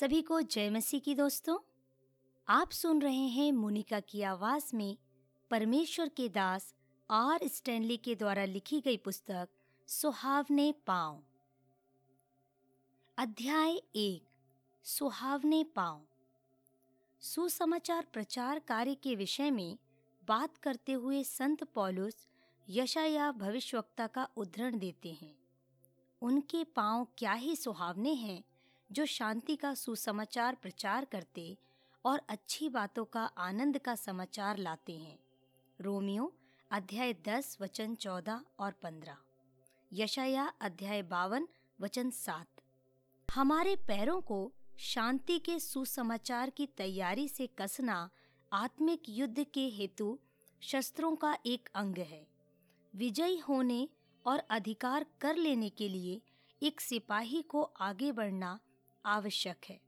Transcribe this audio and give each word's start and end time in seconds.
सभी 0.00 0.22
को 0.22 0.40
जय 0.40 0.70
मसीह 0.70 1.00
की 1.00 1.14
दोस्तों। 1.14 1.58
आप 2.48 2.70
सुन 2.70 3.02
रहे 3.02 3.26
हैं 3.28 3.52
मोनिका 3.52 4.00
की 4.00 4.22
आवाज़ 4.22 4.76
में 4.76 4.96
परमेश्वर 5.50 6.08
के 6.08 6.28
दास 6.28 6.74
आर 7.10 7.40
स्टैनली 7.44 7.96
के 7.96 8.14
द्वारा 8.14 8.44
लिखी 8.44 8.80
गई 8.80 8.96
पुस्तक, 8.96 9.48
सुहावने 9.86 10.74
पाँव। 10.86 11.22
अध्याय 13.18 13.76
एक, 13.96 14.22
सुहावने 14.84 15.64
पाँव। 15.64 16.02
सुसमाचार 17.20 18.06
प्रचार 18.12 18.58
कार्य 18.58 18.94
के 18.94 19.14
विषय 19.14 19.50
में 19.50 19.78
बात 20.28 20.56
करते 20.56 20.92
हुए 20.92 21.24
संत 21.24 21.64
पौलुस 21.64 22.28
यशाया 22.68 23.32
भविष्यवक्ता 23.32 24.06
का 24.06 24.28
उद्धरण 24.36 24.78
देते 24.78 25.12
हैं। 25.22 25.36
उनके 26.22 26.64
पाँव 26.64 27.06
क्या 27.18 27.32
ही 27.32 27.56
सुहावने 27.56 28.14
हैं 28.14 28.44
जो 28.92 29.06
शांति 29.06 29.56
का 29.56 29.74
सुसमाचार 29.74 30.54
प्रचार 30.54 31.04
करते 31.04 31.56
और 32.04 32.22
अच्छी 32.28 32.68
बातों 32.68 33.04
का 33.04 33.24
आनंद 33.24 33.78
का 33.78 33.94
समाचार 33.94 34.56
लाते 34.56 34.92
हैं। 34.92 35.18
रोमियो, 35.80 36.32
अध्याय 36.70 37.12
दस, 37.12 37.58
वचन 37.60 37.94
चौदह 37.94 38.40
और 38.58 38.72
पंद्रह। 38.72 39.16
यशाया 39.92 40.52
अध्याय 40.60 41.02
बावन, 41.02 41.48
वचन 41.80 42.10
सात। 42.10 42.46
हमारे 43.30 43.76
पैरों 43.76 44.20
को 44.20 44.52
शांति 44.78 45.38
के 45.38 45.58
सुसमाचार 45.58 46.50
की 46.50 46.66
तैयारी 46.66 47.28
से 47.28 47.46
कसना 47.46 48.10
आत्मिक 48.52 49.02
युद्ध 49.08 49.44
के 49.54 49.68
हेतु 49.68 50.18
शस्त्रों 50.60 51.16
का 51.16 51.36
एक 51.46 51.68
अंग 51.74 51.98
है। 51.98 52.26
विजयी 52.96 53.38
होने 53.38 53.88
और 54.26 54.38
अधिकार 54.38 55.06
कर 55.20 55.36
लेने 55.36 55.68
के 55.68 55.88
लिए 55.88 56.22
एक 56.62 56.80
सिपाही 56.80 57.42
को 57.42 57.62
आगे 57.62 58.12
बढ़ना 58.12 58.60
आवश्यक 59.04 59.56
है। 59.68 59.80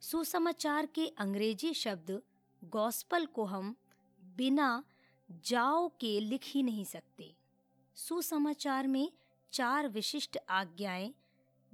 सुसमाचार 0.00 0.86
के 0.86 1.06
अंग्रेज़ी 1.06 1.74
शब्द 1.74 2.22
गॉस्पल 2.64 3.26
को 3.26 3.44
हम 3.44 3.76
बिना 4.36 4.84
जाओ 5.30 5.88
के 5.88 6.20
लिख 6.20 6.40
ही 6.44 6.62
नहीं 6.62 6.84
सकते। 6.84 7.36
सुसमाचार 7.94 8.86
में 8.86 9.12
चार 9.52 9.88
विशिष्ट 9.88 10.38
आज्ञाएँ 10.48 11.14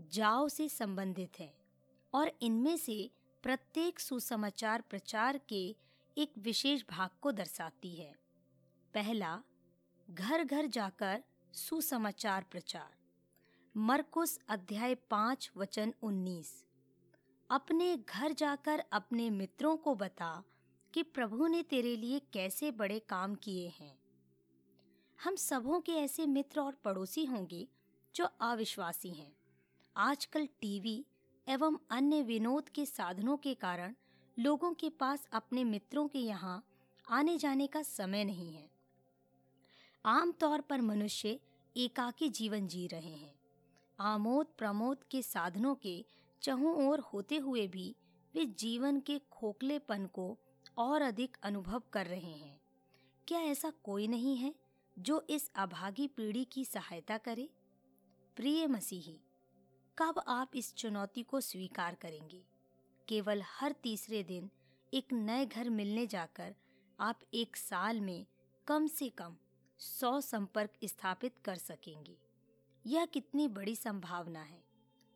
जाओ 0.01 0.49
से 0.49 0.69
संबंधित 0.69 1.41
हैं 1.41 1.55
और 2.13 2.33
इनमें 2.43 2.77
से 2.77 3.11
प्रत्येक 3.43 4.01
सुसमाचार 4.01 4.81
प्रचार 4.81 5.39
के 5.39 5.77
एक 6.19 6.33
विशेष 6.39 6.83
भाग 6.91 7.11
को 7.21 7.33
दर्शाती 7.33 7.95
है। 7.95 8.15
पहला 8.95 9.43
घर 10.11 10.45
घर 10.45 10.67
जाकर 10.67 11.25
सुसमाचार 11.53 12.45
प्रचार। 12.51 13.02
मरकुस 13.77 14.39
अध्याय 14.49 14.95
पाँच, 14.95 15.51
वचन 15.57 15.95
उन्नीस। 16.03 16.65
अपने 17.51 17.97
घर 17.97 18.33
जाकर 18.33 18.79
अपने 18.93 19.31
मित्रों 19.31 19.77
को 19.77 19.95
बता 19.95 20.45
कि 20.95 21.03
प्रभु 21.03 21.47
ने 21.47 21.63
तेरे 21.63 21.97
लिए 21.97 22.19
कैसे 22.33 22.71
बड़े 22.71 22.99
काम 22.99 23.35
किए 23.35 23.69
हैं। 23.69 23.99
हम 25.25 25.37
सबों 25.37 25.81
के 25.81 25.93
ऐसे 25.93 26.27
मित्र 26.27 26.61
और 26.61 26.73
पड़ोसी 26.73 27.25
होंगे 27.25 27.69
जो 28.15 28.25
अविश्वासी 28.25 29.11
हैं। 29.11 29.37
आजकल 29.97 30.47
टीवी 30.61 31.05
एवं 31.49 31.79
अन्य 31.91 32.23
विनोद 32.23 32.69
के 32.69 32.87
साधनों 32.87 33.37
के 33.37 33.55
कारण 33.55 33.95
लोगों 34.39 34.75
के 34.75 34.91
पास 34.91 35.29
अपने 35.33 35.65
मित्रों 35.65 36.09
के 36.09 36.19
यहाँ 36.19 36.65
आने 37.11 37.39
जाने 37.39 37.67
का 37.67 37.83
समय 37.83 38.25
नहीं 38.25 38.55
है। 38.55 38.71
आमतौर 40.07 40.61
पर 40.61 40.81
मनुष्य 40.81 41.41
एकाकी 41.77 42.29
जीवन 42.29 42.67
जी 42.67 42.87
रहे 42.87 43.15
हैं। 43.15 43.42
आमोद 43.99 44.47
प्रमोद 44.59 45.05
के 45.11 45.23
साधनों 45.23 45.75
के 45.75 46.05
चहों 46.43 46.89
ओर 46.89 47.01
होते 47.01 47.37
हुए 47.37 47.67
भी 47.67 47.97
वे 48.35 48.45
जीवन 48.45 49.01
के 49.01 49.19
खोखलेपन 49.31 50.07
को 50.07 50.39
और 50.79 51.03
अधिक 51.03 51.37
अनुभव 51.43 51.83
कर 51.93 52.07
रहे 52.07 52.33
हैं। 52.33 52.61
क्या 53.29 53.41
ऐसा 53.41 53.73
कोई 53.85 54.07
नहीं 54.07 54.37
है 54.37 54.55
जो 54.99 55.27
इस 55.31 55.51
अभागी 55.57 56.07
पीढ़ी 56.09 56.45
की 56.45 56.65
सहायता 56.65 57.19
करे? 57.19 57.49
प्रिय 58.37 58.67
मसीही, 58.67 59.21
कब 59.99 60.23
आप 60.29 60.57
इस 60.57 60.75
चुनौती 60.75 61.23
को 61.23 61.41
स्वीकार 61.41 61.95
करेंगे? 61.95 62.43
केवल 63.09 63.43
हर 63.47 63.73
तीसरे 63.73 64.23
दिन 64.23 64.51
एक 64.95 65.13
नए 65.13 65.47
घर 65.47 65.71
मिलने 65.71 66.07
जाकर 66.07 66.55
आप 67.01 67.21
एक 67.35 67.57
साल 67.57 68.01
में 68.01 68.27
कम 68.67 68.87
से 68.87 69.09
कम 69.09 69.37
सौ 69.79 70.21
संपर्क 70.21 70.71
स्थापित 70.85 71.39
कर 71.45 71.57
सकेंगे। 71.57 72.32
यह 72.87 73.05
कितनी 73.05 73.49
बड़ी 73.49 73.77
संभावना 73.77 74.43
है। 74.43 74.65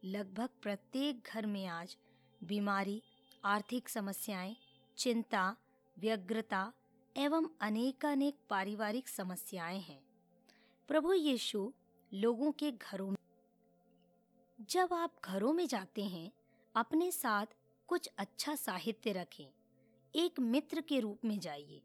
लगभग 0.04 0.49
प्रत्येक 0.62 1.22
घर 1.27 1.47
में 1.47 1.66
आज 1.66 1.97
बीमारी 2.44 3.03
आर्थिक 3.44 3.88
समस्याएँ, 3.88 4.56
चिंता 4.97 5.56
व्यग्रता 5.99 6.72
एवं 7.16 7.49
अनेकानेक 7.60 8.37
पारिवारिक 8.50 9.09
समस्याएँ 9.09 9.81
हैं। 9.81 10.00
प्रभु 10.88 11.12
यीशु 11.12 11.72
लोगों 12.15 12.53
के 12.53 12.72
घरों 12.72 13.10
में 13.10 13.16
जब 14.60 14.93
आप 14.93 15.15
घरों 15.25 15.53
में 15.53 15.66
जाते 15.66 16.05
हैं 16.05 16.32
अपने 16.75 17.10
साथ 17.10 17.47
कुछ 17.87 18.10
अच्छा 18.19 18.55
साहित्य 18.55 19.12
रखें। 19.12 19.47
एक 20.15 20.41
मित्र 20.41 20.81
के 20.81 21.00
रूप 21.00 21.25
में 21.25 21.38
जाइए 21.41 21.82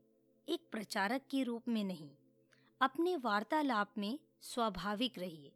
एक 0.50 0.68
प्रचारक 0.72 1.22
के 1.32 1.44
रूप 1.44 1.68
में 1.68 1.84
नहीं। 1.84 2.10
अपने 2.82 3.18
वार्तालाप 3.18 3.98
में 3.98 4.20
स्वाभाविक 4.42 5.20
रहिए। 5.20 5.52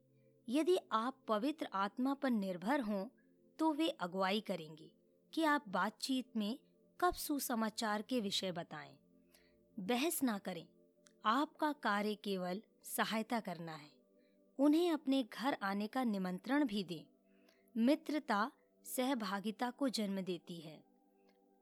यदि 0.50 0.78
आप 0.92 1.16
पवित्र 1.28 1.68
आत्मा 1.74 2.14
पर 2.14 2.30
निर्भर 2.30 2.80
हों 2.80 3.08
तो 3.60 3.74
वे 3.74 3.90
अगुवाई 3.90 4.42
करेंगे 4.42 4.92
कि 5.34 5.44
आप 5.44 5.70
बातचीत 5.70 6.38
में 6.38 6.60
कब 7.02 7.14
सुसमाचार 7.14 8.02
के 8.02 8.22
विषय 8.22 8.52
बताएँ। 8.52 8.98
बहस 9.80 10.24
ना 10.24 10.38
करें। 10.38 10.68
आपका 11.26 11.72
कार्य 11.74 12.16
केवल 12.16 12.62
सहायता 12.84 13.40
करना 13.40 13.76
है। 13.76 13.92
उन्हें 14.60 14.92
अपने 14.92 15.24
घर 15.24 15.58
आने 15.64 15.88
का 15.88 16.04
निमंत्रण 16.04 16.66
भी 16.66 16.84
दें। 16.84 17.06
मित्रता, 17.78 18.52
सहभागिता 18.84 19.72
को 19.72 19.90
जन्म 19.90 20.22
देती 20.22 20.60
है। 20.60 20.84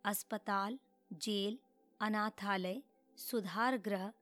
अस्पताल, 0.06 0.80
जेल, 1.14 1.60
अनाथालय, 2.00 2.84
सुधार 3.18 3.78
गृह 3.78 4.14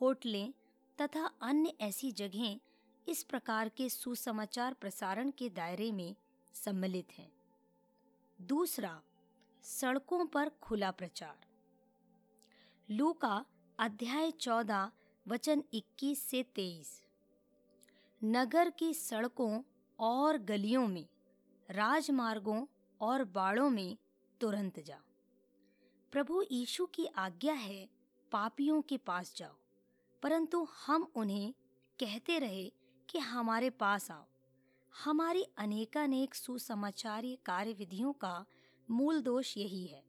होटलें 0.00 0.54
तथा 1.00 1.30
अन्य 1.42 1.74
ऐसी 1.80 2.12
जगहें 2.12 2.60
इस 3.08 3.22
प्रकार 3.22 3.68
के 3.68 3.88
सुसमाचार 3.88 4.74
प्रसारण 4.74 5.30
के 5.30 5.48
दायरे 5.48 5.92
में 5.92 6.16
सम्मिलित 6.52 7.12
हैं। 7.12 7.32
दूसरा, 8.40 9.02
सड़कों 9.62 10.26
पर 10.26 10.48
खुला 10.48 10.90
प्रचार। 10.90 11.46
लू 12.90 13.12
का 13.12 13.44
अध्याय 13.78 14.30
चौदह, 14.30 14.90
वचन 15.28 15.64
21 15.74 16.22
से 16.22 16.42
23 16.42 17.02
नगर 18.24 18.70
की 18.70 18.94
सड़कों 18.94 19.62
और 19.98 20.38
गलियों 20.38 20.88
में, 20.88 21.08
राजमार्गों 21.70 22.66
और 23.00 23.24
बाड़ों 23.24 23.70
में 23.70 23.96
तुरंत 24.40 24.80
जा। 24.80 25.00
प्रभु 26.12 26.44
यीशु 26.52 26.86
की 26.86 27.06
आज्ञा 27.06 27.54
है, 27.54 27.88
पापियों 28.32 28.82
के 28.82 28.96
पास 28.96 29.34
जाओ, 29.36 29.56
परंतु 30.22 30.64
हम 30.64 31.12
उन्हें 31.14 31.54
कहते 32.00 32.38
रहे 32.38 32.72
कि 33.16 33.20
हमारे 33.20 33.70
पास 33.70 34.10
आओ। 34.10 34.26
हमारी 35.04 35.42
अनेकानेक 35.42 36.34
सुसमाचारीय 36.34 37.36
कार्य 37.46 37.72
विधियों 37.72 38.12
का 38.12 38.46
मूल 38.90 39.22
दोष 39.22 39.56
यही 39.56 39.86
है। 39.86 40.04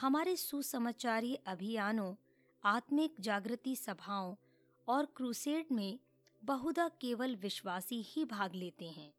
हमारे 0.00 0.36
सुसमाचारीय 0.36 1.34
अभियानों, 1.34 2.14
आत्मिक 2.64 3.14
जागृति 3.20 3.76
सभाओं 3.76 4.36
और 4.88 5.06
क्रूसेड 5.06 5.66
में 5.72 5.98
बहुधा 6.44 6.88
केवल 6.88 7.36
विश्वासी 7.36 8.02
ही 8.02 8.24
भाग 8.24 8.54
लेते 8.54 8.84
हैं। 8.84 9.12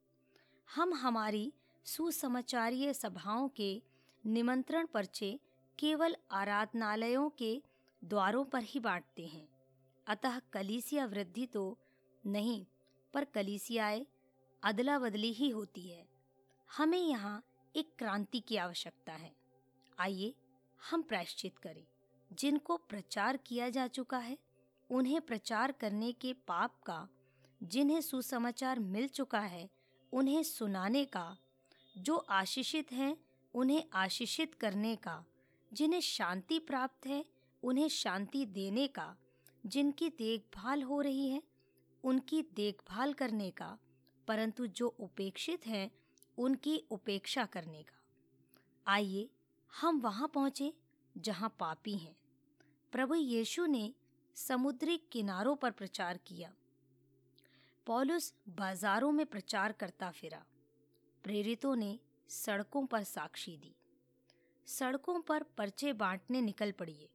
हम 0.75 0.93
हमारी 0.93 1.53
सुसमाचारीय 1.85 2.93
सभाओं 2.93 3.47
के 3.47 3.83
निमंत्रण 4.25 4.85
पर्चे 4.85 5.39
केवल 5.79 6.15
आराधनालयों 6.31 7.29
के 7.29 7.63
द्वारों 8.03 8.45
पर 8.45 8.63
ही 8.63 8.79
बांटते 8.79 9.25
हैं। 9.25 9.47
अतः 10.07 10.39
कलीसिया 10.39 11.05
वृद्धि 11.05 11.45
तो 11.45 11.77
नहीं 12.25 12.65
पर 13.13 13.25
कलीसियाए 13.25 14.07
अदला 14.63 14.99
बदली 14.99 15.33
ही 15.33 15.49
होती 15.49 15.89
है। 15.89 16.07
हमें 16.77 16.99
यहाँ 16.99 17.45
एक 17.75 17.93
क्रांति 17.97 18.39
की 18.39 18.57
आवश्यकता 18.57 19.13
है। 19.13 19.35
आइए 19.99 20.33
हम 20.91 21.01
प्रायश्चित 21.01 21.57
करें। 21.57 21.87
जिनको 22.33 22.77
प्रचार 22.77 23.37
किया 23.37 23.69
जा 23.69 23.87
चुका 23.87 24.17
है, 24.17 24.37
उन्हें 24.89 25.21
प्रचार 25.21 25.71
करने 25.71 26.11
के 26.11 26.33
पाप 26.33 26.81
का, 26.81 27.09
जिन्हें 27.63 28.01
सुसमाचार 28.01 28.79
मिल 28.79 29.07
चुका 29.07 29.39
है, 29.39 29.69
उन्हें 30.11 30.43
सुनाने 30.43 31.05
का, 31.05 31.37
जो 31.97 32.15
आशीषित 32.15 32.91
हैं, 32.91 33.17
उन्हें 33.53 33.83
आशीषित 33.93 34.53
करने 34.53 34.95
का, 34.95 35.25
जिन्हें 35.73 36.01
शांति 36.01 36.59
प्राप्त 36.59 37.07
है, 37.07 37.25
उन्हें 37.63 37.87
शांति 37.87 38.45
देने 38.45 38.87
का, 38.87 39.17
जिनकी 39.65 40.09
देखभाल 40.09 40.83
हो 40.83 41.01
रही 41.01 41.29
है 41.29 41.52
उनकी 42.03 42.41
देखभाल 42.41 43.13
करने 43.13 43.51
का, 43.51 43.77
परंतु 44.27 44.67
जो 44.67 44.87
उपेक्षित 44.87 45.67
हैं, 45.67 45.91
उनकी 46.37 46.77
उपेक्षा 46.77 47.45
करने 47.45 47.83
का। 47.83 48.03
आइए, 48.87 49.29
हम 49.81 49.99
वहाँ 49.99 50.27
पहुँचे, 50.27 50.73
जहाँ 51.17 51.55
पापी 51.59 51.97
हैं। 51.97 52.15
प्रभु 52.91 53.15
यीशु 53.15 53.65
ने 53.65 53.93
समुद्री 54.35 54.97
किनारों 54.97 55.55
पर 55.55 55.71
प्रचार 55.71 56.17
किया। 56.17 56.53
पौलुस 57.85 58.33
बाजारों 58.49 59.11
में 59.11 59.25
प्रचार 59.25 59.71
करता 59.71 60.11
फिरा। 60.11 60.45
प्रेरितों 61.23 61.75
ने 61.75 61.99
सड़कों 62.27 62.85
पर 62.85 63.03
साक्षी 63.03 63.57
दी। 63.57 63.75
सड़कों 64.65 65.21
पर 65.21 65.43
पर्चे 65.43 65.93
बांटने 65.93 66.41
निकल 66.41 66.71
पड़िए। 66.71 67.09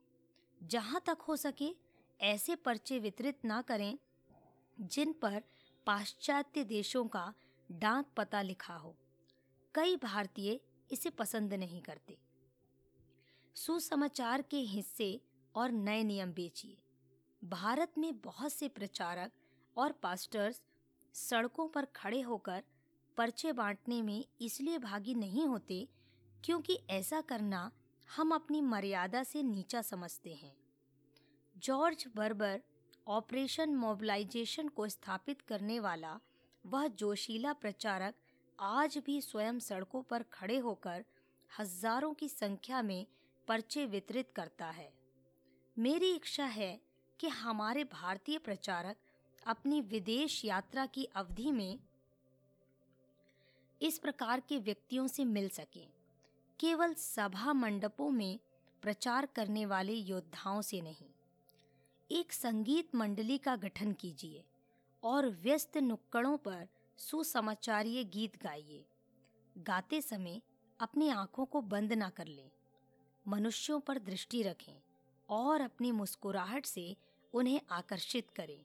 जहाँ 0.62 1.02
तक 1.06 1.18
हो 1.20 1.36
सके, 1.36 1.76
ऐसे 2.20 2.54
पर्चे 2.54 2.98
वितरित 2.98 3.44
ना 3.44 3.62
करें 3.62 3.98
जिन 4.80 5.12
पर 5.12 5.42
पाश्चात्य 5.86 6.64
देशों 6.64 7.06
का 7.06 7.34
डाक 7.72 8.06
पता 8.16 8.42
लिखा 8.42 8.74
हो। 8.74 8.96
कई 9.74 9.96
भारतीय 9.96 10.60
इसे 10.90 11.10
पसंद 11.10 11.54
नहीं 11.54 11.82
करते। 11.82 12.18
सुसमाचार 13.54 14.42
के 14.42 14.56
हिस्से 14.56 15.20
और 15.54 15.70
नए 15.70 16.02
नियम 16.02 16.32
बेचिए। 16.32 16.78
भारत 17.44 17.92
में 17.98 18.20
बहुत 18.20 18.52
से 18.52 18.68
प्रचारक 18.68 19.32
और 19.76 19.92
पास्टर्स 19.92 20.62
सड़कों 21.14 21.68
पर 21.68 21.84
खड़े 21.84 22.20
होकर 22.20 22.64
पर्चे 23.16 23.52
बांटने 23.52 24.02
में 24.02 24.24
इसलिए 24.40 24.78
भागी 24.78 25.14
नहीं 25.14 25.46
होते 25.46 25.88
क्योंकि 26.44 26.78
ऐसा 26.90 27.20
करना 27.20 27.72
हम 28.16 28.34
अपनी 28.34 28.60
मर्यादा 28.60 29.22
से 29.22 29.42
नीचा 29.42 29.82
समझते 29.82 30.34
हैं। 30.34 30.56
जॉर्ज 31.58 32.06
बर्बर 32.16 32.62
ऑपरेशन 33.08 33.74
मोबिलाइजेशन 33.74 34.68
को 34.68 34.88
स्थापित 34.88 35.40
करने 35.40 35.78
वाला 35.80 36.18
वह 36.64 36.86
जोशीला 36.88 37.52
प्रचारक 37.52 38.14
आज 38.58 38.98
भी 39.06 39.20
स्वयं 39.20 39.58
सड़कों 39.58 40.02
पर 40.02 40.22
खड़े 40.22 40.58
होकर 40.58 41.04
हज़ारों 41.50 42.12
की 42.14 42.28
संख्या 42.28 42.82
में 42.82 43.06
पर्चे 43.48 43.86
वितरित 43.86 44.30
करता 44.36 44.66
है। 44.66 44.90
मेरी 45.76 46.12
इच्छा 46.14 46.44
है 46.44 46.80
कि 47.20 47.28
हमारे 47.28 47.84
भारतीय 47.84 48.38
प्रचारक 48.38 48.96
अपनी 49.46 49.80
विदेश 49.80 50.44
यात्रा 50.44 50.86
की 50.86 51.04
अवधि 51.16 51.52
में 51.52 51.78
इस 53.80 53.98
प्रकार 53.98 54.40
के 54.40 54.58
व्यक्तियों 54.58 55.06
से 55.06 55.24
मिल 55.24 55.48
सकें। 55.48 55.86
केवल 56.60 56.94
सभा 56.94 57.52
मंडपों 57.52 58.10
में 58.10 58.38
प्रचार 58.82 59.26
करने 59.26 59.66
वाले 59.66 59.92
योद्धाओं 59.92 60.62
से 60.62 60.80
नहीं। 60.80 61.08
एक 62.10 62.32
संगीत 62.32 62.94
मंडली 62.94 63.38
का 63.38 63.56
गठन 63.56 63.92
कीजिए 63.92 64.44
और 65.02 65.28
व्यस्त 65.28 65.76
नुक्कड़ों 65.76 66.36
पर 66.36 66.68
सुसमाचारीय 66.96 68.04
गीत 68.04 68.42
गाइए। 68.42 68.84
गाते 69.58 70.02
समय 70.02 70.42
अपनी 70.80 71.08
आँखों 71.08 71.44
को 71.44 71.60
बंद 71.60 71.92
ना 71.92 72.10
कर 72.10 72.26
लें। 72.26 72.50
मनुष्यों 73.28 73.80
पर 73.80 73.98
दृष्टि 73.98 74.42
रखें 74.42 74.82
और 75.28 75.60
अपनी 75.60 75.92
मुस्कुराहट 75.92 76.66
से 76.66 76.96
उन्हें 77.34 77.60
आकर्षित 77.70 78.30
करें। 78.30 78.64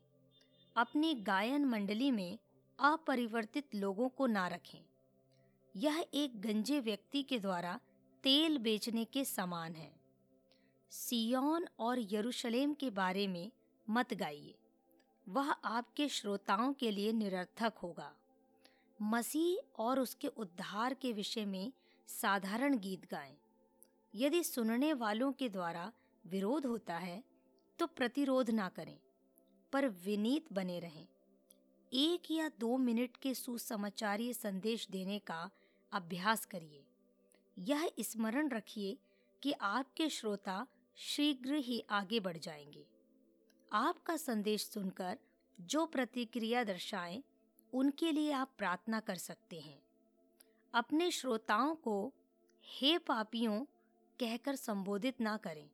अपनी 0.76 1.14
गायन 1.14 1.66
मंडली 1.66 2.12
में 2.12 2.38
अपरिवर्तित 2.80 3.76
लोगों 3.76 4.10
को 4.10 4.28
ना 4.28 4.48
रखें। 4.48 4.86
यह 5.76 6.06
एक 6.14 6.42
गंजे 6.42 6.80
व्यक्ति 6.80 7.24
के 7.24 7.40
द्वारा 7.40 7.80
तेल 8.24 8.58
बेचने 8.58 9.06
के 9.06 9.26
समान 9.26 9.76
है। 9.76 10.03
सियोन 10.94 11.66
और 11.80 12.00
यरूशलेम 12.12 12.74
के 12.74 12.90
बारे 12.90 13.28
में 13.28 13.52
मत 13.88 14.14
गाइए। 14.14 14.56
वह 15.28 15.50
आपके 15.52 16.08
श्रोताओं 16.08 16.74
के 16.74 16.92
लिए 16.92 17.12
निरर्थक 17.12 17.78
होगा। 17.84 18.12
मसीह 19.00 19.82
और 19.84 20.00
उसके 20.00 20.28
उद्धार 20.28 20.94
के 20.94 21.14
विषय 21.14 21.46
में 21.46 21.72
साधारण 22.10 22.78
गीत 22.78 23.10
गाएँ। 23.12 23.36
यदि 24.14 24.44
सुनने 24.44 24.92
वालों 24.94 25.32
के 25.32 25.50
द्वारा 25.50 25.92
विरोध 26.26 26.66
होता 26.66 26.98
है 26.98 27.24
तो 27.80 27.88
प्रतिरोध 27.88 28.50
ना 28.50 28.68
करें, 28.70 28.98
पर 29.74 29.88
विनीत 30.06 30.52
बने 30.54 30.80
रहें। 30.80 31.08
एक 31.92 32.32
या 32.32 32.50
दो 32.60 32.78
मिनट 32.78 33.18
के 33.18 33.34
सुसमाचारीय 33.34 34.34
संदेश 34.34 34.88
देने 34.92 35.18
का 35.20 35.50
अभ्यास 35.92 36.46
करिए। 36.46 36.84
यह 37.58 37.90
स्मरण 38.00 38.50
रखिए 38.50 38.98
कि 39.44 39.52
आपके 39.52 40.10
श्रोता 40.10 40.66
शीघ्र 40.96 41.54
ही 41.54 41.86
आगे 41.90 42.20
बढ़ 42.20 42.38
जाएँगे। 42.38 42.88
आपका 43.74 44.18
संदेश 44.18 44.66
सुनकर 44.66 45.20
जो 45.62 45.86
प्रतिक्रिया 45.86 46.64
दर्शाएँ, 46.64 47.24
उनके 47.74 48.12
लिए 48.12 48.32
आप 48.32 48.54
प्रार्थना 48.58 49.00
कर 49.00 49.16
सकते 49.16 49.60
हैं। 49.60 49.84
अपने 50.74 51.12
श्रोताओं 51.12 51.76
को, 51.76 52.14
हे 52.64 52.98
पापियों, 52.98 53.66
कहकर 54.20 54.56
संबोधित 54.56 55.22
ना 55.22 55.38
करें। 55.38 55.70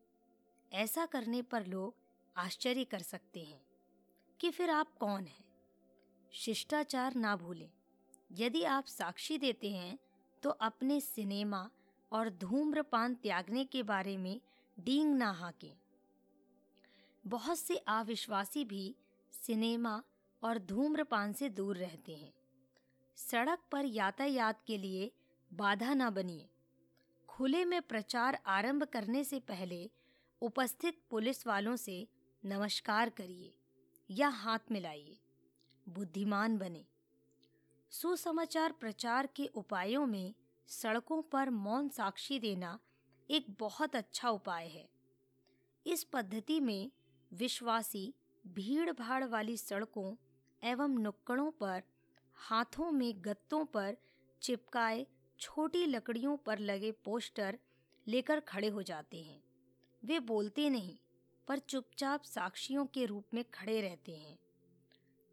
ऐसा 0.74 1.06
करने 1.06 1.42
पर 1.42 1.66
लोग 1.66 1.96
आश्चर्य 2.38 2.84
कर 2.84 3.00
सकते 3.00 3.44
हैं 3.44 3.62
कि 4.40 4.52
फिर 4.52 4.70
आप 4.70 4.98
कौन 4.98 5.26
हैं? 5.26 5.46
शिष्टाचार 6.32 7.16
ना 7.16 7.36
भूलें। 7.36 7.72
यदि 8.32 8.64
आप 8.64 8.86
साक्षी 8.86 9.38
देते 9.38 9.72
हैं 9.72 10.00
तो 10.44 10.50
अपने 10.50 11.02
सिनेमा 11.02 11.70
और 12.12 12.30
धूम्रपान 12.30 13.16
त्यागने 13.16 13.66
के 13.66 13.84
बारे 13.84 14.18
में 14.18 14.42
डींग 14.80 15.16
ना 15.16 15.32
हाकें। 15.32 15.78
बहुत 17.28 17.60
से 17.60 17.78
अविश्वासी 17.78 18.66
भी 18.66 18.96
सिनेमा 19.32 20.04
और 20.44 20.60
धूम्रपान 20.60 21.34
से 21.34 21.50
दूर 21.50 21.78
रहते 21.78 22.16
हैं। 22.16 22.34
सड़क 23.16 23.60
पर 23.72 23.86
यातायात 23.86 24.64
के 24.68 24.78
लिए 24.78 25.12
बाधा 25.54 25.94
ना 25.94 26.10
बनिए। 26.10 26.50
खुले 27.28 27.66
में 27.66 27.82
प्रचार 27.82 28.40
आरंभ 28.46 28.84
करने 28.84 29.24
से 29.24 29.40
पहले 29.40 29.92
उपस्थित 30.42 31.02
पुलिस 31.10 31.48
वालों 31.48 31.76
से 31.76 32.08
नमस्कार 32.46 33.10
करिए 33.10 33.56
या 34.12 34.28
हाथ 34.28 34.60
मिलाइए। 34.72 35.20
बुद्धिमान 35.90 36.58
बने। 36.58 36.86
सुसमाचार 37.92 38.72
प्रचार 38.72 39.28
के 39.28 39.46
उपायों 39.46 40.06
में 40.06 40.34
सड़कों 40.68 41.22
पर 41.22 41.50
मौन 41.50 41.90
साक्षी 41.90 42.40
देना 42.40 42.80
एक 43.30 43.46
बहुत 43.60 43.96
अच्छा 43.96 44.30
उपाय 44.30 44.68
है। 44.68 44.90
इस 45.86 46.04
पद्धति 46.04 46.60
में 46.60 46.92
विश्वासी 47.34 48.14
भीड़ 48.48 48.92
भाड़ 48.92 49.24
वाली 49.24 49.58
सड़कों 49.58 50.16
एवं 50.64 50.98
नुक्कड़ों 50.98 51.52
पर, 51.52 51.84
हाथों 52.34 52.92
में 52.92 53.14
गत्तों 53.18 53.66
पर 53.66 53.98
चिपकाए 54.42 55.08
छोटी 55.40 55.86
लकड़ियों 55.86 56.38
पर 56.38 56.60
लगे 56.60 56.92
पोस्टर 56.92 57.60
लेकर 58.08 58.40
खड़े 58.40 58.68
हो 58.68 58.84
जाते 58.84 59.18
हैं। 59.18 59.42
वे 60.04 60.20
बोलते 60.20 60.70
नहीं, 60.70 60.98
पर 61.48 61.60
चुपचाप 61.60 62.24
साक्षियों 62.24 62.86
के 62.86 63.06
रूप 63.06 63.26
में 63.34 63.44
खड़े 63.54 63.82
रहते 63.82 64.16
हैं। 64.16 64.38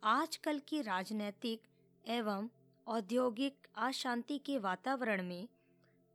आजकल 0.03 0.59
की 0.59 0.83
राजनैतिक 0.83 1.62
एवं 2.09 2.49
औद्योगिक 2.87 3.67
अशांति 3.75 4.38
के 4.38 4.59
वातावरण 4.59 5.23
में 5.23 5.49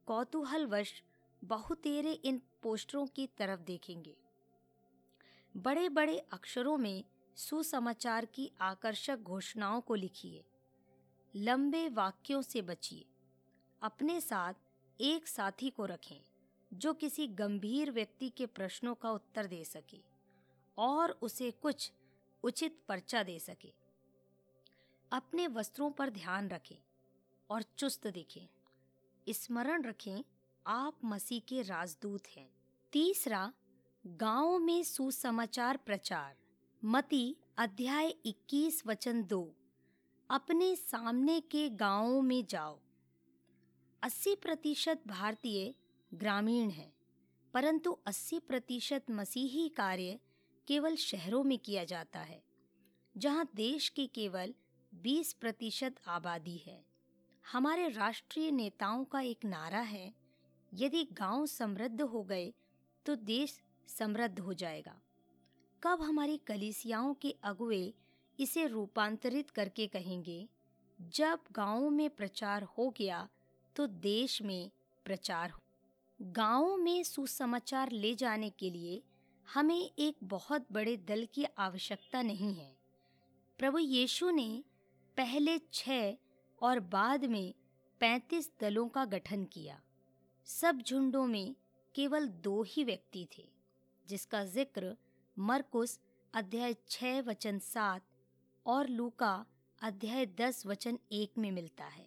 कौतूहलवश 0.08 1.04
बहुतेरे 1.44 2.12
इन 2.12 2.42
पोस्टरों 2.62 3.08
की 3.08 3.28
तरफ़ 3.28 3.60
देखेंगे। 3.60 4.18
बड़े 5.58 5.90
बड़े 5.90 6.20
अक्षरों 6.20 6.78
में 6.78 7.04
सुसमाचार 7.36 8.26
की 8.26 8.52
आकर्षक 8.62 9.18
घोषणाओं 9.18 9.82
को 9.82 9.96
लिखिए। 9.96 10.44
लंबे 11.36 11.90
वाक्यों 11.90 12.42
से 12.42 12.62
बचिए। 12.62 13.06
अपने 13.82 14.22
साथ 14.22 14.54
एक 15.02 15.28
साथी 15.28 15.70
को 15.70 15.86
रखें, 15.86 16.22
जो 16.74 16.94
किसी 16.94 17.28
गंभीर 17.28 17.92
व्यक्ति 17.92 18.30
के 18.30 18.46
प्रश्नों 18.46 18.96
का 18.96 19.12
उत्तर 19.12 19.46
दे 19.46 19.64
सके 19.64 20.02
और 20.78 21.12
उसे 21.12 21.52
कुछ 21.52 21.92
उचित 22.44 22.80
पर्चा 22.88 23.24
दे 23.24 23.40
सके। 23.40 23.74
अपने 25.12 25.48
वस्त्रों 25.48 25.92
पर 25.92 26.10
ध्यान 26.10 26.50
रखें 26.50 26.84
और 27.50 27.62
चुस्त 27.62 28.08
दिखें। 28.08 28.48
स्मरण 29.30 29.84
रखें 29.84 30.24
आप 30.65 30.98
मसीह 31.06 31.39
के 31.39 31.62
राजदूत 31.62 32.27
हैं। 32.27 32.50
तीसरा, 32.94 33.53
गाँव 34.08 34.58
में 34.60 34.84
सुसमाचार 34.84 35.77
प्रचार। 35.77 36.36
मती 36.86 37.36
अध्याय 37.58 38.10
21 38.25 38.82
वचन 38.88 39.24
दो, 39.24 39.56
अपने 40.30 40.75
सामने 40.75 41.39
के 41.41 41.70
गाँवों 41.70 42.22
में 42.22 42.46
जाओ। 42.46 42.80
80 44.03 44.36
प्रतिशत 44.36 45.01
भारतीय 45.08 45.74
ग्रामीण 46.13 46.70
हैं, 46.70 46.94
परंतु 47.53 47.98
80 48.08 48.39
प्रतिशत 48.39 49.12
मसीही 49.12 49.70
कार्य 49.70 50.20
केवल 50.68 50.96
शहरों 50.96 51.44
में 51.44 51.58
किया 51.60 51.84
जाता 51.84 52.20
है, 52.20 52.44
जहाँ 53.18 53.50
देश 53.56 53.89
के 53.89 54.08
केवल 54.08 54.53
20 54.94 55.34
प्रतिशत 55.34 55.96
आबादी 56.08 56.58
है। 56.58 56.86
हमारे 57.46 57.89
राष्ट्रीय 57.89 58.51
नेताओं 58.51 59.06
का 59.06 59.22
एक 59.22 59.46
नारा 59.46 59.80
है 59.80 60.21
यदि 60.74 61.04
गाँव 61.13 61.46
समृद्ध 61.46 62.01
हो 62.01 62.24
गए 62.24 62.54
तो 63.06 63.16
देश 63.16 63.60
समृद्ध 63.90 64.40
हो 64.40 64.54
जाएगा। 64.54 64.96
कब 65.84 66.01
हमारी 66.01 66.38
कलिसियाओं 66.38 67.13
के 67.13 67.36
अगुए 67.44 67.94
इसे 68.40 68.66
रूपांतरित 68.68 69.50
करके 69.50 69.88
कहेंगे, 69.88 70.48
जब 71.00 71.40
गाँवों 71.51 71.90
में 71.90 72.10
प्रचार 72.10 72.63
हो 72.78 72.90
गया 72.90 73.28
तो 73.75 73.88
देश 73.88 74.42
में 74.42 74.72
प्रचार 75.06 75.50
हो। 75.50 75.60
गाँवों 76.20 76.78
में 76.78 77.04
सुसमाचार 77.04 77.92
ले 77.92 78.13
जाने 78.16 78.50
के 78.50 78.70
लिए 78.70 79.01
हमें 79.48 79.92
एक 80.00 80.18
बहुत 80.24 80.68
बड़े 80.72 80.96
दल 80.98 81.28
की 81.34 81.46
आवश्यकता 81.60 82.22
नहीं 82.22 82.54
है। 82.54 82.72
प्रभु 83.60 83.80
यीशु 83.80 84.30
ने 84.30 84.63
पहले 85.18 85.58
छः 85.74 86.16
और 86.62 86.80
बाद 86.80 87.25
में 87.25 87.54
पैंतीस 88.01 88.51
दलों 88.62 88.88
का 88.88 89.06
गठन 89.06 89.44
किया। 89.44 89.82
सब 90.48 90.82
झुंडों 90.82 91.26
में 91.26 91.56
केवल 91.96 92.28
दो 92.44 92.62
ही 92.64 92.84
व्यक्ति 92.84 93.28
थे, 93.38 93.44
जिसका 94.06 94.44
ज़िक्र 94.46 94.96
मरकुस 95.38 96.00
अध्याय 96.34 96.76
छः 96.90 97.22
वचन 97.22 97.60
सात 97.60 98.04
और 98.66 98.88
लूका 98.90 99.34
अध्याय 99.82 100.26
दस 100.40 100.66
वचन 100.66 100.98
एक 101.12 101.38
में 101.38 101.50
मिलता 101.52 101.86
है। 101.86 102.06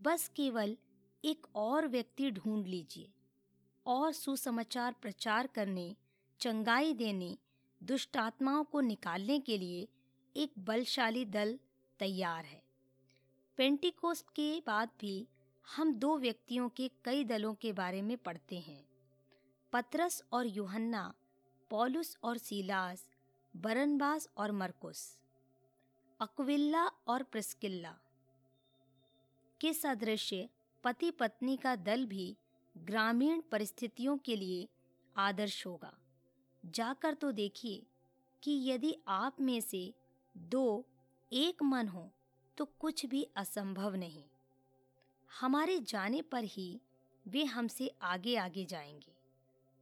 बस 0.00 0.28
केवल 0.36 0.76
एक 1.24 1.46
और 1.56 1.88
व्यक्ति 1.88 2.30
ढूंढ 2.30 2.66
लीजिए 2.66 3.10
और 3.86 4.12
सुसमाचार 4.12 4.94
प्रचार 5.02 5.46
करने, 5.46 5.94
चंगाई 6.40 6.92
देने 6.94 7.36
दुष्ट 7.80 8.16
आत्माओं 8.16 8.64
को 8.64 8.80
निकालने 8.80 9.38
के 9.40 9.58
लिए 9.58 9.86
एक 10.36 10.52
बलशाली 10.58 11.24
दल 11.26 11.58
तैयार 12.00 12.44
है। 12.44 12.62
पेंटिकोस्ट 13.58 14.30
के 14.30 14.52
बाद 14.66 14.90
भी 15.00 15.26
हम 15.68 15.92
दो 15.94 16.16
व्यक्तियों 16.18 16.68
के 16.68 16.90
कई 17.04 17.24
दलों 17.24 17.54
के 17.54 17.72
बारे 17.72 18.02
में 18.02 18.16
पढ़ते 18.16 18.58
हैं। 18.58 18.84
पतरस 19.72 20.22
और 20.32 20.46
यूहन्ना, 20.46 21.14
पॉलुस 21.70 22.16
और 22.22 22.38
सीलास, 22.38 23.10
बरनबास 23.56 24.28
और 24.36 24.52
मरकुस 24.52 25.18
अक्विल्ला 26.20 26.84
और 26.84 27.22
प्रिस्किल्ला। 27.22 27.98
के 29.60 29.72
सदृश्य 29.72 30.48
पति 30.84 31.10
पत्नी 31.10 31.56
का 31.56 31.76
दल 31.76 32.06
भी 32.06 32.36
ग्रामीण 32.76 33.40
परिस्थितियों 33.52 34.16
के 34.18 34.36
लिए 34.36 34.68
आदर्श 35.16 35.66
होगा। 35.66 35.96
जाकर 36.64 37.14
तो 37.14 37.32
देखिए 37.32 37.86
कि 38.42 38.52
यदि 38.70 38.96
आप 39.08 39.40
में 39.40 39.60
से 39.60 39.94
दो 40.36 40.84
एक 41.32 41.62
मन 41.62 41.88
हो 41.88 42.10
तो 42.58 42.64
कुछ 42.64 43.06
भी 43.06 43.26
असंभव 43.36 43.94
नहीं। 43.94 44.24
हमारे 45.40 45.78
जाने 45.78 46.22
पर 46.22 46.44
ही 46.44 46.80
वे 47.28 47.44
हमसे 47.44 47.94
आगे 48.02 48.36
आगे 48.36 48.64
जाएँगे। 48.64 49.12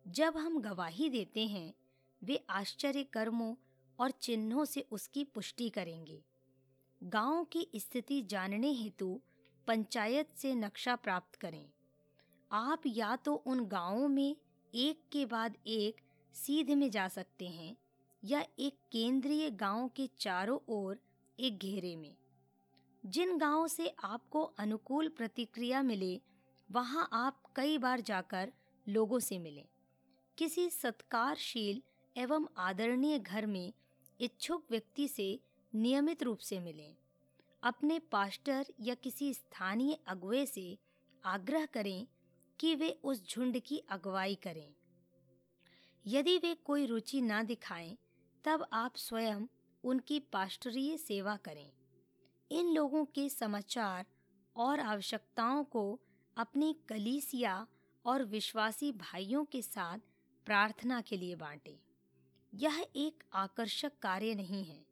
जब 0.08 0.36
हम 0.36 0.60
गवाही 0.60 1.08
देते 1.08 1.46
हैं, 1.46 1.74
वे 2.24 2.44
आश्चर्य 2.50 3.02
कर्मों 3.02 3.54
और 3.98 4.10
चिन्हों 4.10 4.64
से 4.64 4.86
उसकी 4.90 5.24
पुष्टि 5.24 5.68
करेंगे। 5.68 6.22
गाँव 7.02 7.44
की 7.44 7.68
स्थिति 7.76 8.22
जानने 8.22 8.72
हेतु 8.72 9.20
पंचायत 9.66 10.28
से 10.36 10.54
नक्शा 10.54 10.96
प्राप्त 10.96 11.34
करें। 11.34 11.68
आप 12.52 12.82
या 12.86 13.16
तो 13.16 13.34
उन 13.34 13.64
गाँवों 13.64 14.08
में 14.08 14.36
एक 14.74 15.02
के 15.12 15.26
बाद 15.26 15.56
एक 15.66 15.96
सीधे 16.34 16.74
में 16.74 16.90
जा 16.90 17.08
सकते 17.08 17.48
हैं 17.48 17.76
या 18.24 18.44
एक 18.58 18.76
केंद्रीय 18.92 19.50
गाँव 19.50 19.88
के 19.88 20.10
चारों 20.18 20.58
ओर 20.68 20.98
एक 21.40 21.58
घेरे 21.58 21.96
में। 21.96 22.16
जिन 23.06 23.38
गाँवों 23.38 23.66
से 23.66 23.94
आपको 24.04 24.42
अनुकूल 24.42 25.08
प्रतिक्रिया 25.08 25.82
मिले, 25.82 26.20
वहाँ 26.70 27.08
आप 27.12 27.42
कई 27.56 27.78
बार 27.78 28.00
जाकर 28.00 28.52
लोगों 28.88 29.18
से 29.18 29.38
मिलें। 29.38 29.64
किसी 30.38 30.70
सत्कारशील 30.70 31.82
एवं 32.16 32.46
आदरणीय 32.56 33.18
घर 33.18 33.46
में 33.46 33.72
इच्छुक 34.20 34.64
व्यक्ति 34.70 35.08
से 35.08 35.40
नियमित 35.74 36.22
रूप 36.22 36.38
से 36.38 36.60
मिलें। 36.60 36.96
अपने 37.62 37.98
पास्टर 37.98 38.66
या 38.80 38.94
किसी 38.94 39.34
स्थानीय 39.34 39.98
अगुवे 40.06 40.46
से 40.46 40.78
आग्रह 41.24 41.66
करें 41.66 42.06
कि 42.60 42.74
वे 42.74 42.98
उस 43.04 43.30
झुंड 43.30 43.58
की 43.58 43.78
अगुवाई 43.78 44.34
करें। 44.34 44.74
यदि 46.06 46.38
वे 46.38 46.54
कोई 46.54 46.86
रुचि 46.86 47.20
ना 47.20 47.42
दिखाएँ, 47.42 47.98
तब 48.44 48.66
आप 48.72 48.96
स्वयं 48.96 49.46
उनकी 49.84 50.20
पास्टरीय 50.20 50.96
सेवा 50.96 51.36
करें। 51.36 51.70
इन 52.52 52.74
लोगों 52.74 53.04
के 53.04 53.28
समाचार 53.28 54.06
और 54.56 54.80
आवश्यकताओं 54.80 55.64
को 55.64 56.00
अपनी 56.36 56.76
कलीसिया 56.88 57.66
और 58.04 58.24
विश्वासी 58.24 58.92
भाइयों 58.92 59.44
के 59.44 59.62
साथ 59.62 59.98
प्रार्थना 60.46 61.00
के 61.00 61.16
लिए 61.16 61.34
बांटें। 61.34 61.78
यह 62.54 62.86
एक 62.96 63.24
आकर्षक 63.32 63.92
कार्य 64.02 64.34
नहीं 64.34 64.64
है 64.64 64.86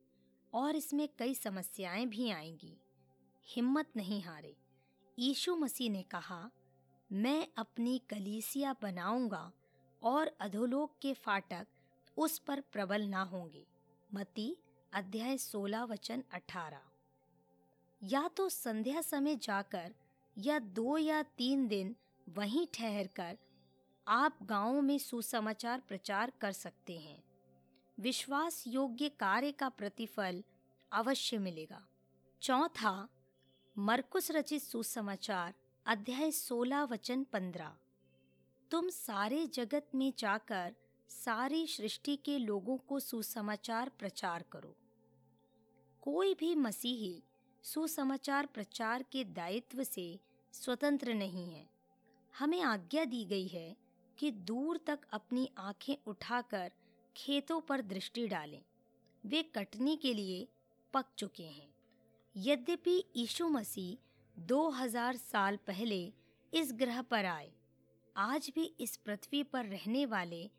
और 0.54 0.76
इसमें 0.76 1.08
कई 1.18 1.34
समस्याएँ 1.34 2.06
भी 2.06 2.30
आएँगी। 2.30 2.76
हिम्मत 3.44 3.90
नहीं 3.96 4.22
हारे। 4.22 4.56
यीशु 5.18 5.56
मसीह 5.56 5.90
ने 5.90 6.02
कहा, 6.02 6.50
मैं 7.12 7.48
अपनी 7.56 7.98
कलीसिया 7.98 8.76
बनाऊँगा 8.82 9.52
और 10.02 10.26
अधोलोक 10.26 10.94
के 11.02 11.14
फाटक 11.14 11.66
उस 12.16 12.38
पर 12.38 12.60
प्रबल 12.60 13.02
ना 13.02 13.22
होंगे। 13.22 13.66
मती 14.14 14.56
अध्याय 14.92 15.38
सोलह 15.38 15.84
वचन 15.84 16.24
अठारह। 16.32 16.89
या 18.02 18.28
तो 18.28 18.48
संध्या 18.48 19.02
समय 19.02 19.36
जाकर 19.36 19.94
या 20.38 20.58
दो 20.58 20.98
या 20.98 21.22
तीन 21.22 21.68
दिन 21.68 21.96
वहीं 22.28 22.66
ठहरकर 22.74 23.38
आप 24.06 24.38
गाँवों 24.42 24.82
में 24.82 24.98
सुसमाचार 24.98 25.80
प्रचार 25.80 26.32
कर 26.40 26.52
सकते 26.52 26.98
हैं। 26.98 27.22
विश्वास 27.98 28.64
योग्य 28.66 29.08
कार्य 29.08 29.52
का 29.52 29.68
प्रतिफल 29.68 30.44
अवश्य 30.92 31.38
मिलेगा। 31.38 31.86
चौथा, 32.42 33.08
मरकुस 33.78 34.30
रचित 34.30 34.62
सुसमाचार, 34.62 35.54
अध्याय 35.86 36.30
सोलह, 36.30 36.82
वचन 36.82 37.24
पंद्रह। 37.24 37.76
तुम 38.70 38.88
सारे 38.88 39.46
जगत 39.46 39.88
में 39.94 40.12
जाकर 40.18 40.74
सारी 41.08 41.66
सृष्टि 41.66 42.16
के 42.16 42.38
लोगों 42.38 42.78
को 42.78 43.00
सुसमाचार 43.00 43.88
प्रचार 43.88 44.44
करो। 44.52 44.76
कोई 46.02 46.34
भी 46.34 46.54
मसीही 46.54 47.22
सुसमाचार 47.64 48.46
प्रचार 48.46 49.02
के 49.02 49.24
दायित्व 49.24 49.82
से 49.82 50.20
स्वतंत्र 50.52 51.14
नहीं 51.14 51.46
है। 51.50 51.66
हमें 52.34 52.62
आज्ञा 52.62 53.04
दी 53.04 53.24
गई 53.24 53.46
है 53.46 53.76
कि 54.18 54.30
दूर 54.30 54.80
तक 54.86 54.98
अपनी 55.12 55.48
आँखें 55.58 55.94
उठाकर 56.06 56.70
खेतों 57.16 57.60
पर 57.60 57.82
दृष्टि 57.82 58.26
डालें। 58.28 58.62
वे 59.24 59.42
कटने 59.42 59.96
के 59.96 60.14
लिए 60.14 60.48
पक 60.94 61.06
चुके 61.18 61.42
हैं। 61.42 61.74
यद्यपि 62.36 63.04
यीशु 63.16 63.48
मसीह 63.48 63.96
2000 64.36 65.16
साल 65.16 65.56
पहले 65.56 66.12
इस 66.52 66.72
ग्रह 66.72 67.02
पर 67.02 67.24
आए, 67.24 67.52
आज 68.16 68.50
भी 68.54 68.64
इस 68.80 68.96
पृथ्वी 68.96 69.42
पर 69.42 69.64
रहने 69.64 70.06
वाले 70.06 70.50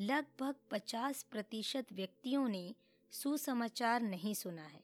लगभग 0.00 0.54
50 0.70 1.22
प्रतिशत 1.22 1.92
व्यक्तियों 1.92 2.48
ने 2.48 2.74
सुसमाचार 3.12 4.02
नहीं 4.02 4.34
सुना 4.34 4.62
है। 4.62 4.82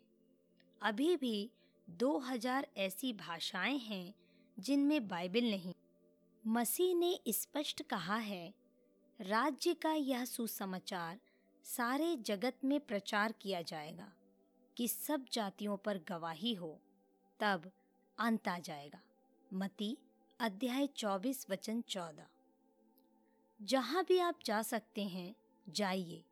अभी 0.82 1.16
भी 1.16 1.50
2000 1.90 2.68
ऐसी 2.76 3.12
भाषाएँ 3.12 3.78
हैं 3.78 4.14
जिनमें 4.58 5.08
बाइबल 5.08 5.44
नहीं। 5.44 5.74
मसीह 6.46 6.94
ने 6.94 7.20
स्पष्ट 7.28 7.82
कहा 7.82 8.16
है, 8.16 8.54
राज्य 9.20 9.74
का 9.74 9.92
यह 9.92 10.24
सुसमाचार 10.24 11.20
सारे 11.64 12.16
जगत 12.16 12.56
में 12.64 12.80
प्रचार 12.80 13.32
किया 13.32 13.62
जाएगा 13.62 14.12
कि 14.76 14.88
सब 14.88 15.26
जातियों 15.32 15.76
पर 15.76 15.98
गवाही 15.98 16.54
हो, 16.54 16.80
तब 17.40 17.72
अंत 18.18 18.48
आ 18.48 18.58
जाएगा। 18.58 19.00
मती 19.52 19.98
अध्याय 20.40 20.86
चौबीस 20.86 21.50
वचन 21.50 21.80
चौदह। 21.80 22.26
जहाँ 23.62 24.04
भी 24.04 24.18
आप 24.18 24.38
जा 24.44 24.62
सकते 24.62 25.04
हैं, 25.04 25.34
जाइए। 25.68 26.24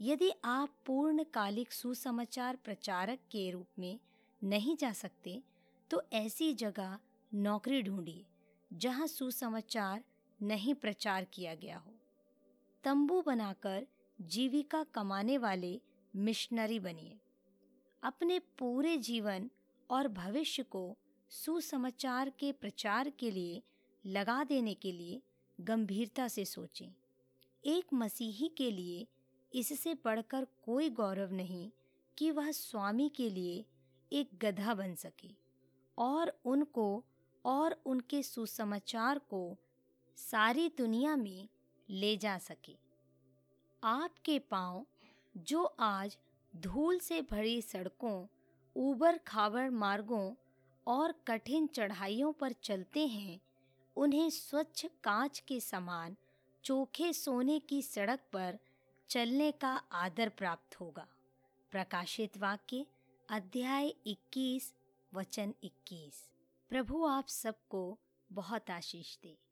यदि 0.00 0.30
आप 0.44 0.74
पूर्णकालिक 0.86 1.72
सुसमाचार 1.72 2.56
प्रचारक 2.56 3.18
के 3.18 3.50
रूप 3.50 3.66
में 3.78 4.00
नहीं 4.44 4.76
जा 4.76 4.92
सकते 4.92 5.42
तो 5.90 6.02
ऐसी 6.12 6.52
जगह 6.54 6.98
नौकरी 7.32 7.82
ढूंढिए, 7.82 8.24
जहाँ 8.70 9.06
सुसमाचार 9.06 10.02
नहीं 10.40 10.74
प्रचार 10.74 11.24
किया 11.24 11.54
गया 11.54 11.76
हो। 11.78 11.92
तंबू 12.84 13.22
बनाकर 13.22 13.86
जीविका 14.20 14.82
कमाने 14.84 15.38
वाले 15.38 15.80
मिशनरी 16.14 16.78
बनिए। 16.80 17.18
अपने 18.02 18.38
पूरे 18.58 18.96
जीवन 18.96 19.50
और 19.90 20.08
भविष्य 20.08 20.62
को 20.62 20.96
सुसमाचार 21.30 22.30
के 22.30 22.52
प्रचार 22.52 23.10
के 23.10 23.30
लिए 23.30 23.62
लगा 24.04 24.42
देने 24.44 24.74
के 24.74 24.92
लिए 24.92 25.20
गंभीरता 25.58 26.28
से 26.28 26.44
सोचें। 26.44 26.88
एक 27.64 27.92
मसीही 27.94 28.48
के 28.48 28.70
लिए 28.70 29.06
इससे 29.52 29.94
बढ़कर 29.94 30.46
कोई 30.64 30.90
गौरव 30.90 31.32
नहीं 31.32 31.70
कि 32.18 32.30
वह 32.30 32.50
स्वामी 32.50 33.08
के 33.08 33.30
लिए 33.30 33.64
एक 34.14 34.30
गधा 34.42 34.74
बन 34.74 34.94
सके 34.94 35.30
और 35.98 36.40
उनको 36.44 37.04
और 37.44 37.82
उनके 37.86 38.22
सुसमाचार 38.22 39.18
को 39.18 39.56
सारी 40.16 40.68
दुनिया 40.68 41.16
में 41.16 41.48
ले 41.90 42.16
जा 42.16 42.38
सके। 42.38 42.76
आपके 43.82 44.38
पाँव, 44.38 44.86
जो 45.36 45.64
आज 45.64 46.18
धूल 46.56 46.98
से 46.98 47.20
भरी 47.22 47.62
सड़कों 47.62 48.26
ऊबर 48.76 49.18
खाबड़ 49.18 49.70
मार्गों 49.70 50.34
और 50.86 51.12
कठिन 51.28 51.66
चढ़ाइयों 51.66 52.32
पर 52.32 52.52
चलते 52.52 53.06
हैं, 53.06 53.40
उन्हें 53.96 54.30
स्वच्छ 54.30 54.86
कांच 55.04 55.38
के 55.38 55.60
समान 55.60 56.16
चोखे 56.64 57.12
सोने 57.12 57.58
की 57.58 57.82
सड़क 57.82 58.20
पर 58.32 58.58
चलने 59.08 59.52
का 59.52 59.72
आदर 59.92 60.28
प्राप्त 60.28 60.80
होगा। 60.80 61.06
प्रकाशित 61.70 62.38
वाक्य 62.38 62.86
अध्याय 63.28 63.90
21 64.06 64.72
वचन 65.12 65.52
21 65.62 66.16
प्रभु 66.68 67.04
आप 67.04 67.28
सबको 67.28 67.98
बहुत 68.30 68.70
आशीष 68.70 69.16
दे। 69.22 69.43